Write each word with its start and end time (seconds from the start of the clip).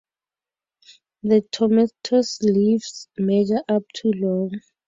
The 1.21 1.43
tomentose 1.51 2.41
leaves 2.41 3.07
measure 3.19 3.63
up 3.69 3.83
to 3.97 4.09
long. 4.15 4.49